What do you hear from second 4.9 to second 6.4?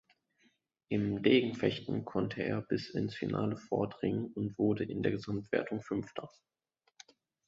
der Gesamtwertung Fünfter.